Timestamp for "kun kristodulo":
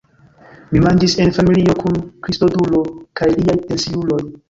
1.83-2.83